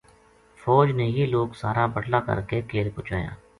[0.61, 3.29] فوج نے یہ لوک سارا بٹلا کر کے کیل پوہچایا